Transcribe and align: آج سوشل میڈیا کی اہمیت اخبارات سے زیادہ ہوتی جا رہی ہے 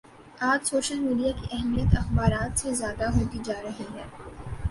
آج 0.41 0.59
سوشل 0.67 0.99
میڈیا 0.99 1.31
کی 1.31 1.47
اہمیت 1.51 1.97
اخبارات 1.97 2.59
سے 2.59 2.73
زیادہ 2.73 3.09
ہوتی 3.15 3.39
جا 3.43 3.61
رہی 3.63 3.85
ہے 3.95 4.05